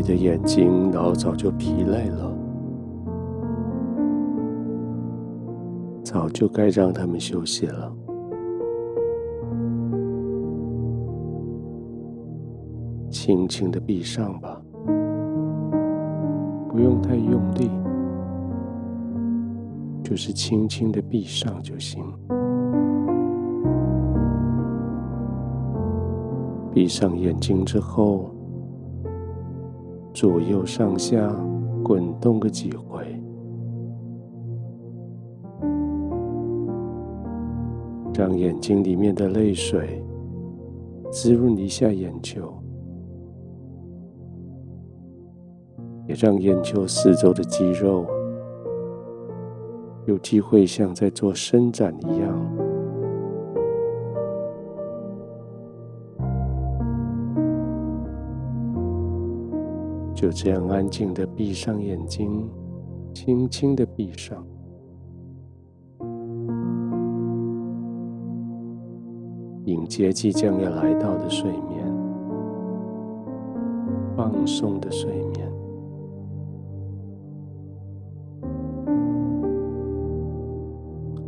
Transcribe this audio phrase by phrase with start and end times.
[0.00, 2.34] 你的眼睛老早就疲累了，
[6.02, 7.92] 早就该让他们休息了。
[13.10, 14.58] 轻轻的闭上吧，
[16.70, 17.70] 不用太用力，
[20.02, 22.02] 就是轻轻的闭上就行。
[26.72, 28.30] 闭上眼睛之后，
[30.12, 31.34] 左右上下
[31.82, 33.04] 滚动个几回，
[38.14, 40.02] 让眼睛里面的泪水
[41.10, 42.52] 滋润一下眼球。
[46.06, 48.04] 也让眼球四周的肌肉
[50.06, 52.49] 有机会像在做伸展一样，
[60.30, 62.48] 就这样安静的闭上眼睛，
[63.12, 64.46] 轻轻的闭上，
[69.64, 71.84] 迎接即将要来到的睡眠，
[74.16, 75.52] 放松的睡眠。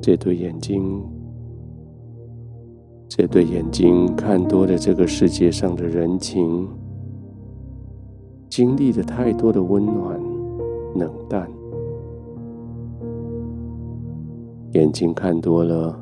[0.00, 1.04] 这对眼睛，
[3.08, 6.66] 这对眼睛看多了这个世界上的人情，
[8.56, 10.18] 经历了太多的温暖、
[10.94, 11.46] 冷淡。
[14.72, 15.94] 眼睛看多了，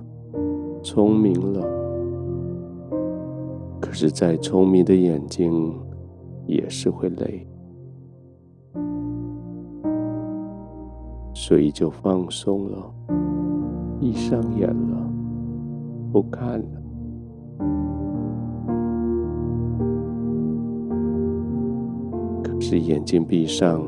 [0.80, 1.60] 聪明了，
[3.80, 5.74] 可是再聪明的眼睛
[6.46, 7.44] 也是会累，
[11.34, 12.94] 所以就放松了。
[13.98, 15.12] 闭上眼了，
[16.12, 16.83] 不看了。
[22.66, 23.84] 是眼睛闭上，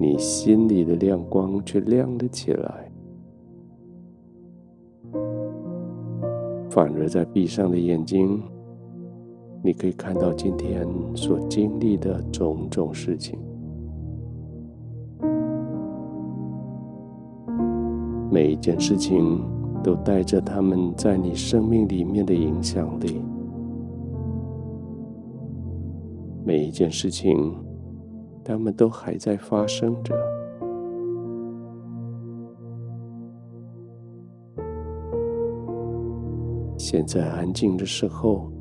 [0.00, 2.90] 你心里的亮光却亮了起来。
[6.68, 8.42] 反而在闭上的眼睛，
[9.62, 10.84] 你可以看到今天
[11.14, 13.38] 所经历的种种事情。
[18.28, 19.40] 每一件事情
[19.84, 23.22] 都带着他们在你生命里面的影响力。
[26.44, 27.54] 每一件事情，
[28.44, 30.14] 他们都还在发生着。
[36.76, 38.52] 现在安静的时候，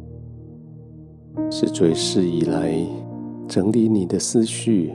[1.51, 2.73] 是最适宜来
[3.47, 4.93] 整理你的思绪、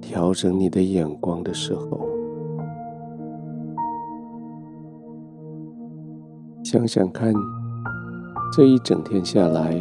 [0.00, 2.06] 调整你的眼光的时候。
[6.62, 7.34] 想想看，
[8.52, 9.74] 这一整天下来，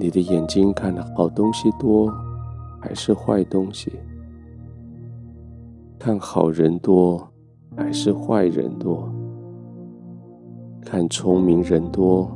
[0.00, 2.10] 你的眼睛看的好东西多，
[2.80, 3.92] 还是坏东西？
[5.98, 7.28] 看好人多，
[7.76, 9.12] 还是坏人多？
[10.80, 12.34] 看聪明人多，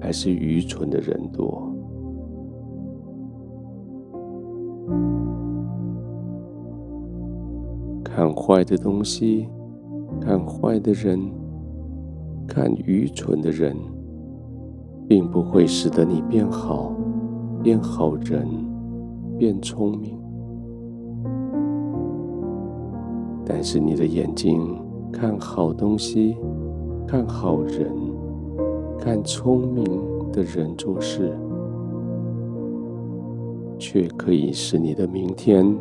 [0.00, 1.72] 还是愚蠢的人多？
[8.02, 9.48] 看坏的东西，
[10.20, 11.20] 看坏的人。
[12.48, 13.76] 看愚蠢的人，
[15.08, 16.92] 并不会使得你变好、
[17.62, 18.46] 变好人、
[19.38, 20.18] 变聪明。
[23.44, 24.60] 但是你的眼睛
[25.10, 26.36] 看好东西、
[27.06, 27.90] 看好人、
[28.98, 29.82] 看聪明
[30.30, 31.34] 的人做事，
[33.78, 35.74] 却可以使你的明天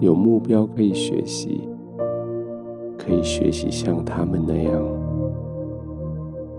[0.00, 1.66] 有目标可以学习，
[2.98, 5.01] 可以学习像他们那样。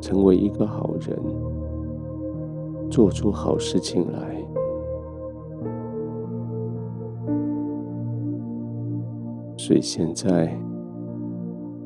[0.04, 1.18] 成为一个好人，
[2.92, 4.38] 做出好事情来。
[9.56, 10.54] 所以现在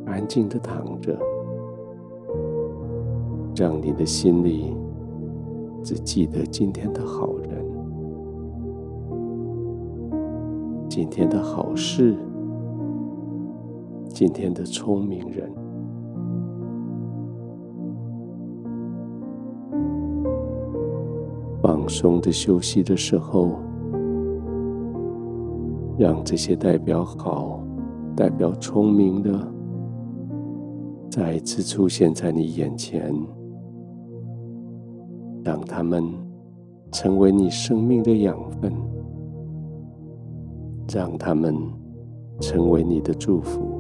[0.08, 1.16] 安静的躺着，
[3.56, 4.76] 让你的心里
[5.84, 7.64] 只记得今天的好人，
[10.90, 12.16] 今天的好事，
[14.10, 15.67] 今天的聪明人。
[21.88, 23.52] 放松的休息的时候，
[25.98, 27.64] 让这些代表好、
[28.14, 29.48] 代表聪明的，
[31.10, 33.10] 再次出现在你眼前，
[35.46, 36.04] 让他们
[36.92, 38.70] 成为你生命的养分，
[40.94, 41.56] 让他们
[42.42, 43.77] 成为你的祝福。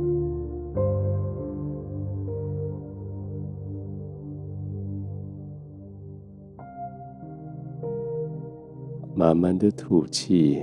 [9.17, 10.61] 慢慢的吐气，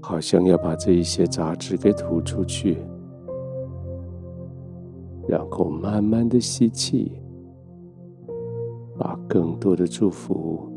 [0.00, 2.78] 好像要把这一些杂质给吐出去，
[5.28, 7.20] 然后慢慢的吸气，
[8.98, 10.72] 把更多的祝福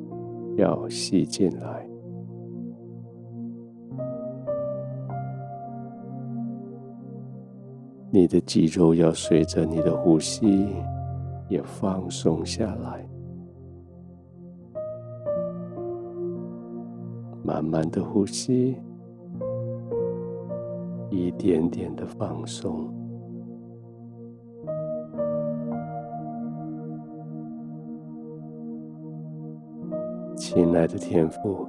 [0.57, 1.87] 要吸进来。
[8.11, 10.67] 你的肌肉要随着你的呼吸
[11.47, 13.07] 也放松下来，
[17.49, 18.77] 慢慢的呼吸，
[21.09, 22.87] 一点点的放松。
[30.35, 31.67] 亲爱的天父，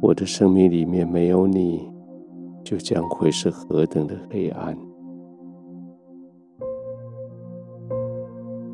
[0.00, 1.92] 我的生命里面没有你。
[2.64, 4.76] 就将会是何等的黑暗。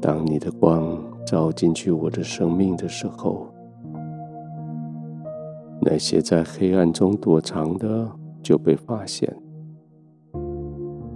[0.01, 3.54] 当你的光照进去我的生命的时候，
[5.87, 8.11] 那些在黑暗中躲藏的
[8.43, 9.31] 就被发现；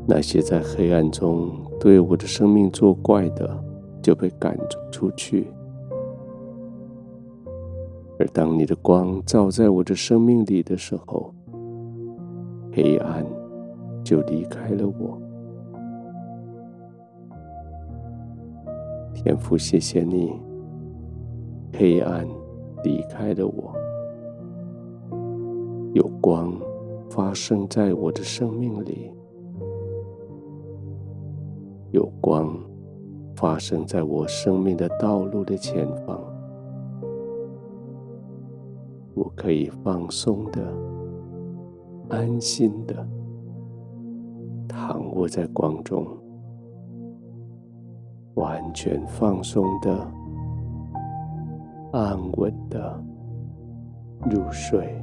[0.07, 1.51] 那些在黑暗中
[1.81, 3.65] 对我的生命作怪的
[4.03, 4.55] 就被赶
[4.93, 5.47] 出去。
[8.19, 11.33] 而当你的光照在我的生命里的时候，
[12.71, 13.25] 黑暗
[14.05, 15.19] 就离开了我，
[19.15, 20.33] 天父，谢谢你，
[21.73, 22.27] 黑暗
[22.85, 23.73] 离开了我，
[25.99, 26.55] 有光
[27.11, 29.13] 发生在我的生命里，
[31.91, 32.57] 有光
[33.35, 36.17] 发生在我生命的道路的前方，
[39.13, 40.61] 我可以放松的。
[42.11, 43.07] 安心的
[44.69, 46.07] 躺卧在光中，
[48.35, 50.11] 完全放松的、
[51.93, 53.05] 安稳的
[54.31, 54.95] 入睡。